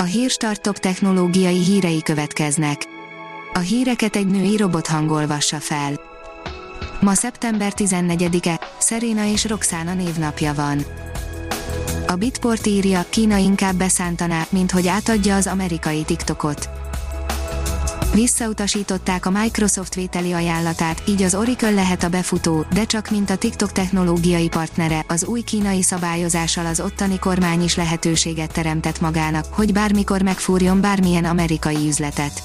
A 0.00 0.04
Hírstart 0.04 0.60
top 0.60 0.78
technológiai 0.78 1.64
hírei 1.64 2.02
következnek. 2.02 2.82
A 3.52 3.58
híreket 3.58 4.16
egy 4.16 4.26
női 4.26 4.56
robot 4.56 4.86
hangolvassa 4.86 5.56
fel. 5.56 6.00
Ma 7.00 7.14
szeptember 7.14 7.72
14-e, 7.76 8.60
Szeréna 8.78 9.24
és 9.24 9.44
Roxana 9.44 9.94
névnapja 9.94 10.54
van. 10.54 10.84
A 12.06 12.14
Bitport 12.14 12.66
írja, 12.66 13.04
Kína 13.08 13.36
inkább 13.36 13.74
beszántaná, 13.74 14.46
mint 14.50 14.70
hogy 14.70 14.88
átadja 14.88 15.36
az 15.36 15.46
amerikai 15.46 16.02
TikTokot. 16.02 16.77
Visszautasították 18.18 19.26
a 19.26 19.30
Microsoft 19.30 19.94
vételi 19.94 20.32
ajánlatát, 20.32 21.02
így 21.08 21.22
az 21.22 21.34
Oracle 21.34 21.70
lehet 21.70 22.02
a 22.02 22.08
befutó, 22.08 22.64
de 22.72 22.84
csak 22.84 23.10
mint 23.10 23.30
a 23.30 23.36
TikTok 23.36 23.72
technológiai 23.72 24.48
partnere, 24.48 25.04
az 25.08 25.24
új 25.24 25.40
kínai 25.40 25.82
szabályozással 25.82 26.66
az 26.66 26.80
ottani 26.80 27.18
kormány 27.18 27.62
is 27.62 27.76
lehetőséget 27.76 28.52
teremtett 28.52 29.00
magának, 29.00 29.44
hogy 29.50 29.72
bármikor 29.72 30.22
megfúrjon 30.22 30.80
bármilyen 30.80 31.24
amerikai 31.24 31.86
üzletet. 31.86 32.42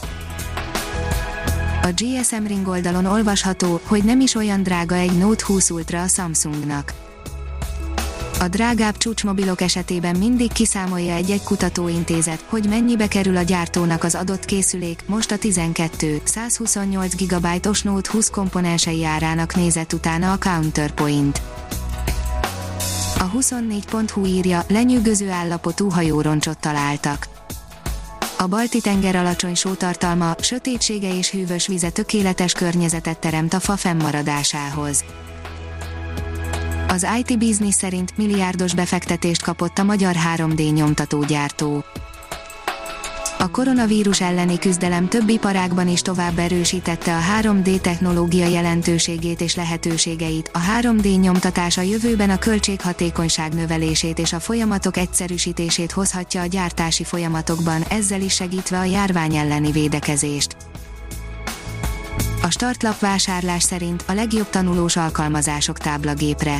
A 1.82 1.90
GSM 1.96 2.46
Ring 2.48 2.68
oldalon 2.68 3.06
olvasható, 3.06 3.80
hogy 3.84 4.04
nem 4.04 4.20
is 4.20 4.36
olyan 4.36 4.64
drága 4.64 4.96
egy 4.96 5.18
Note 5.18 5.44
20 5.46 5.70
Ultra 5.70 6.02
a 6.02 6.08
Samsungnak 6.08 6.94
a 8.44 8.48
drágább 8.48 8.98
csúcsmobilok 8.98 9.62
esetében 9.62 10.16
mindig 10.16 10.52
kiszámolja 10.52 11.14
egy-egy 11.14 11.44
kutatóintézet, 11.44 12.46
hogy 12.48 12.66
mennyibe 12.70 13.08
kerül 13.08 13.38
a 13.38 13.42
gyártónak 13.42 14.04
az 14.04 14.16
adott 14.16 14.46
készülék, 14.46 15.04
most 15.06 15.32
a 15.32 15.38
12, 15.38 16.22
128 16.24 17.16
GB-os 17.16 17.82
Note 17.82 18.10
20 18.12 18.30
komponensei 18.30 19.06
árának 19.06 19.56
nézett 19.56 19.94
utána 19.94 20.32
a 20.32 20.38
Counterpoint. 20.38 21.42
A 23.20 23.32
24.hu 23.38 24.26
írja, 24.26 24.64
lenyűgöző 24.68 25.30
állapotú 25.30 25.90
hajóroncsot 25.90 26.60
találtak. 26.60 27.28
A 28.38 28.48
balti 28.48 28.82
tenger 28.82 29.16
alacsony 29.16 29.56
sótartalma, 29.56 30.36
sötétsége 30.40 31.18
és 31.18 31.32
hűvös 31.32 31.68
vize 31.68 31.90
tökéletes 31.90 32.54
környezetet 32.54 33.20
teremt 33.20 33.54
a 33.54 33.60
fa 33.60 33.76
fennmaradásához 33.76 35.04
az 36.94 37.08
IT 37.18 37.38
Business 37.40 37.76
szerint 37.76 38.18
milliárdos 38.18 38.74
befektetést 38.74 39.42
kapott 39.42 39.78
a 39.78 39.84
magyar 39.84 40.16
3D 40.36 40.74
nyomtatógyártó. 40.74 41.84
A 43.40 43.52
koronavírus 43.52 44.22
elleni 44.22 44.60
küzdelem 44.60 45.08
több 45.08 45.30
iparágban 45.30 45.88
is 45.88 46.02
tovább 46.02 46.38
erősítette 46.38 47.16
a 47.16 47.20
3D 47.42 47.82
technológia 47.82 48.48
jelentőségét 48.48 49.42
és 49.42 49.56
lehetőségeit. 49.56 50.50
A 50.54 50.60
3D 50.82 51.20
nyomtatás 51.20 51.78
a 51.78 51.82
jövőben 51.82 52.30
a 52.30 52.40
költséghatékonyság 52.40 53.54
növelését 53.54 54.20
és 54.20 54.34
a 54.34 54.40
folyamatok 54.40 54.98
egyszerűsítését 54.98 55.92
hozhatja 55.92 56.42
a 56.42 56.46
gyártási 56.46 57.04
folyamatokban, 57.04 57.82
ezzel 57.90 58.22
is 58.22 58.34
segítve 58.34 58.80
a 58.80 58.84
járvány 58.84 59.36
elleni 59.36 59.72
védekezést. 59.72 60.56
A 62.42 62.50
startlap 62.50 63.00
vásárlás 63.00 63.64
szerint 63.64 64.04
a 64.08 64.14
legjobb 64.14 64.50
tanulós 64.50 64.96
alkalmazások 64.96 65.78
táblagépre 65.78 66.58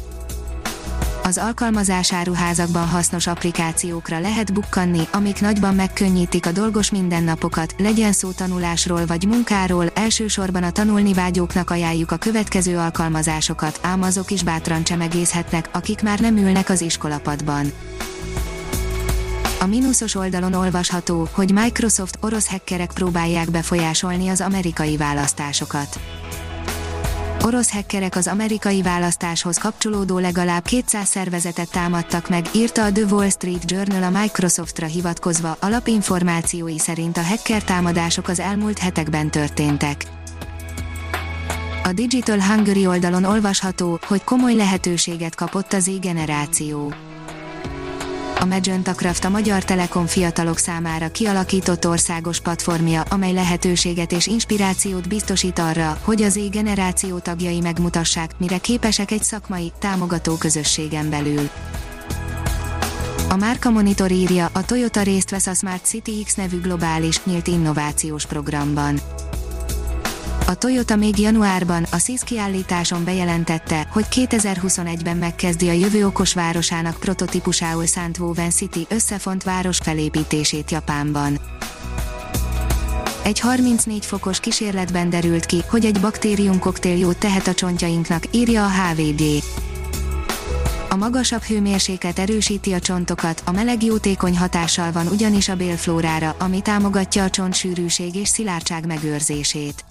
az 1.24 1.38
alkalmazásáruházakban 1.38 2.88
hasznos 2.88 3.28
applikációkra 3.28 4.20
lehet 4.20 4.54
bukkanni, 4.54 5.08
amik 5.12 5.42
nagyban 5.42 5.76
megkönnyítik 5.76 6.46
a 6.46 6.52
dolgos 6.52 6.92
mindennapokat, 6.92 7.76
legyen 7.78 8.12
szó 8.12 8.32
tanulásról 8.32 9.06
vagy 9.06 9.26
munkáról, 9.28 9.90
elsősorban 9.94 10.64
a 10.64 10.72
tanulni 10.72 11.14
vágyóknak 11.14 11.70
ajánljuk 11.70 12.12
a 12.12 12.18
következő 12.18 12.78
alkalmazásokat, 12.78 13.80
ám 13.82 14.02
azok 14.02 14.32
is 14.32 14.44
bátran 14.44 14.84
csemegészhetnek, 14.84 15.70
akik 15.72 16.02
már 16.02 16.20
nem 16.20 16.38
ülnek 16.38 16.70
az 16.70 16.82
iskolapadban. 16.82 17.72
A 19.60 19.66
mínuszos 19.66 20.16
oldalon 20.16 20.54
olvasható, 20.54 21.28
hogy 21.32 21.52
Microsoft 21.52 22.18
orosz 22.22 22.50
hackerek 22.50 22.92
próbálják 22.94 23.52
befolyásolni 23.52 24.28
az 24.28 24.42
amerikai 24.42 24.98
választásokat 24.98 26.00
orosz 27.46 27.72
hackerek 27.72 28.16
az 28.16 28.28
amerikai 28.28 28.82
választáshoz 28.82 29.58
kapcsolódó 29.58 30.18
legalább 30.18 30.64
200 30.64 31.08
szervezetet 31.08 31.72
támadtak 31.72 32.30
meg, 32.30 32.46
írta 32.56 32.84
a 32.84 32.92
The 32.92 33.04
Wall 33.04 33.30
Street 33.30 33.72
Journal 33.72 34.04
a 34.04 34.20
Microsoftra 34.20 34.86
hivatkozva, 34.86 35.58
alapinformációi 35.60 36.80
szerint 36.80 37.18
a 37.18 37.24
hacker 37.24 37.64
támadások 37.64 38.28
az 38.28 38.40
elmúlt 38.40 38.78
hetekben 38.78 39.32
történtek. 39.32 40.06
A 41.84 41.94
Digital 41.94 42.42
Hungary 42.42 42.88
oldalon 42.88 43.24
olvasható, 43.24 44.00
hogy 44.08 44.24
komoly 44.24 44.56
lehetőséget 44.56 45.36
kapott 45.36 45.74
az 45.74 45.88
e-generáció 45.88 46.94
a 48.44 48.46
Magenta 48.46 48.96
a 49.24 49.30
Magyar 49.30 49.64
Telekom 49.64 50.06
fiatalok 50.06 50.58
számára 50.58 51.12
kialakított 51.12 51.88
országos 51.88 52.40
platformja, 52.40 53.02
amely 53.02 53.34
lehetőséget 53.34 54.12
és 54.12 54.28
inspirációt 54.28 55.08
biztosít 55.08 55.60
arra, 55.60 55.98
hogy 56.02 56.22
az 56.22 56.36
éj 56.36 56.48
generáció 56.48 57.18
tagjai 57.18 57.60
megmutassák, 57.60 58.32
mire 58.38 58.58
képesek 58.58 59.12
egy 59.12 59.24
szakmai, 59.24 59.72
támogató 59.80 60.36
közösségen 60.36 61.10
belül. 61.10 61.50
A 63.30 63.36
Márka 63.36 63.70
Monitor 63.70 64.12
írja, 64.12 64.50
a 64.54 64.66
Toyota 64.66 65.02
részt 65.02 65.30
vesz 65.30 65.48
a 65.48 65.54
Smart 65.54 65.86
City 65.86 66.24
X 66.24 66.36
nevű 66.36 66.62
globális, 66.62 67.24
nyílt 67.24 67.48
innovációs 67.48 68.26
programban. 68.26 69.00
A 70.46 70.56
Toyota 70.56 70.96
még 70.96 71.20
januárban 71.20 71.86
a 71.92 71.98
SZISZ 71.98 72.22
kiállításon 72.22 73.04
bejelentette, 73.04 73.88
hogy 73.92 74.06
2021-ben 74.12 75.18
megkezdi 75.18 75.70
a 75.70 75.72
jövő 75.72 76.06
okos 76.06 76.34
városának 76.34 77.00
prototípusául 77.00 77.86
szánt 77.86 78.18
Woven 78.18 78.50
City 78.50 78.86
összefont 78.90 79.44
város 79.44 79.78
felépítését 79.78 80.72
Japánban. 80.72 81.40
Egy 83.24 83.40
34 83.40 84.06
fokos 84.06 84.40
kísérletben 84.40 85.10
derült 85.10 85.46
ki, 85.46 85.64
hogy 85.70 85.86
egy 85.86 86.00
baktériumkoktél 86.00 86.98
jót 86.98 87.18
tehet 87.18 87.48
a 87.48 87.54
csontjainknak, 87.54 88.24
írja 88.32 88.66
a 88.66 88.70
HVG. 88.70 89.22
A 90.90 90.96
magasabb 90.96 91.42
hőmérséklet 91.42 92.20
erősíti 92.20 92.74
a 92.74 92.80
csontokat, 92.80 93.42
a 93.46 93.52
meleg 93.52 93.84
jótékony 93.84 94.38
hatással 94.38 94.92
van 94.92 95.08
ugyanis 95.08 95.50
a 95.50 95.56
bélflórára, 95.56 96.36
ami 96.40 96.62
támogatja 96.62 97.24
a 97.24 97.30
csontsűrűség 97.30 98.16
és 98.16 98.28
szilárdság 98.28 98.86
megőrzését. 98.86 99.84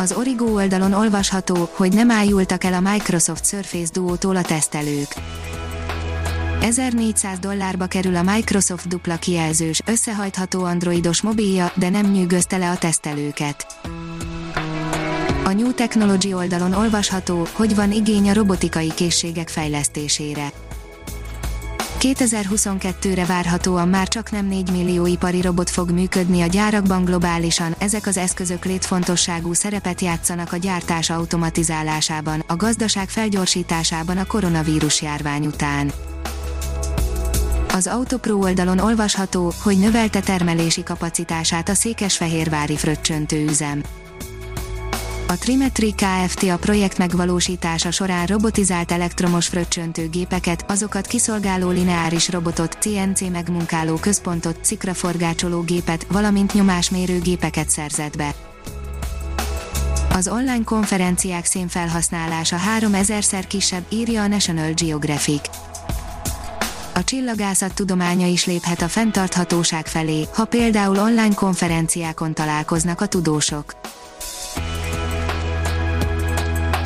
Az 0.00 0.12
Origo 0.12 0.44
oldalon 0.44 0.92
olvasható, 0.92 1.68
hogy 1.72 1.92
nem 1.92 2.10
ájultak 2.10 2.64
el 2.64 2.74
a 2.74 2.90
Microsoft 2.90 3.46
Surface 3.46 3.90
Duo-tól 3.92 4.36
a 4.36 4.42
tesztelők. 4.42 5.08
1400 6.60 7.38
dollárba 7.38 7.86
kerül 7.86 8.16
a 8.16 8.22
Microsoft 8.22 8.88
dupla 8.88 9.16
kijelzős, 9.16 9.82
összehajtható 9.86 10.64
androidos 10.64 11.22
mobilja, 11.22 11.72
de 11.74 11.88
nem 11.88 12.10
nyűgözte 12.10 12.56
le 12.56 12.70
a 12.70 12.76
tesztelőket. 12.76 13.66
A 15.44 15.52
New 15.52 15.72
Technology 15.72 16.32
oldalon 16.32 16.72
olvasható, 16.72 17.46
hogy 17.52 17.74
van 17.74 17.92
igény 17.92 18.30
a 18.30 18.34
robotikai 18.34 18.92
készségek 18.94 19.48
fejlesztésére. 19.48 20.52
2022-re 22.00 23.26
várhatóan 23.26 23.88
már 23.88 24.08
csak 24.08 24.30
nem 24.30 24.46
4 24.46 24.70
millió 24.70 25.06
ipari 25.06 25.40
robot 25.40 25.70
fog 25.70 25.90
működni 25.90 26.40
a 26.40 26.46
gyárakban 26.46 27.04
globálisan, 27.04 27.74
ezek 27.78 28.06
az 28.06 28.16
eszközök 28.16 28.64
létfontosságú 28.64 29.52
szerepet 29.52 30.00
játszanak 30.00 30.52
a 30.52 30.56
gyártás 30.56 31.10
automatizálásában, 31.10 32.44
a 32.46 32.56
gazdaság 32.56 33.08
felgyorsításában 33.08 34.16
a 34.16 34.26
koronavírus 34.26 35.02
járvány 35.02 35.46
után. 35.46 35.92
Az 37.72 37.86
Autopro 37.86 38.36
oldalon 38.36 38.78
olvasható, 38.78 39.52
hogy 39.62 39.78
növelte 39.78 40.20
termelési 40.20 40.82
kapacitását 40.82 41.68
a 41.68 41.74
székesfehérvári 41.74 42.76
fröccsöntő 42.76 43.44
üzem. 43.44 43.82
A 45.30 45.38
Trimetri 45.38 45.94
Kft. 45.94 46.42
a 46.42 46.56
projekt 46.56 46.98
megvalósítása 46.98 47.90
során 47.90 48.26
robotizált 48.26 48.92
elektromos 48.92 49.46
fröccsöntő 49.46 50.08
gépeket, 50.08 50.64
azokat 50.68 51.06
kiszolgáló 51.06 51.70
lineáris 51.70 52.30
robotot, 52.30 52.76
CNC 52.80 53.20
megmunkáló 53.20 53.94
központot, 53.94 54.58
szikraforgácsoló 54.64 55.60
gépet, 55.60 56.06
valamint 56.10 56.54
nyomásmérő 56.54 57.18
gépeket 57.18 57.70
szerzett 57.70 58.16
be. 58.16 58.34
Az 60.12 60.28
online 60.28 60.64
konferenciák 60.64 61.44
színfelhasználása 61.44 62.56
3000-szer 62.78 63.44
kisebb, 63.48 63.84
írja 63.88 64.22
a 64.22 64.26
National 64.26 64.72
Geographic. 64.72 65.48
A 66.94 67.04
csillagászat 67.04 67.74
tudománya 67.74 68.26
is 68.26 68.46
léphet 68.46 68.82
a 68.82 68.88
fenntarthatóság 68.88 69.86
felé, 69.86 70.28
ha 70.34 70.44
például 70.44 70.98
online 70.98 71.34
konferenciákon 71.34 72.34
találkoznak 72.34 73.00
a 73.00 73.06
tudósok. 73.06 73.76